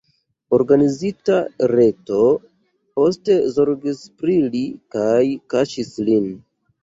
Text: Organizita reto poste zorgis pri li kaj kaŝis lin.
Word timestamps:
Organizita 0.57 1.35
reto 1.71 2.21
poste 3.01 3.35
zorgis 3.57 4.01
pri 4.23 4.37
li 4.55 4.63
kaj 4.97 5.23
kaŝis 5.55 5.93
lin. 6.09 6.27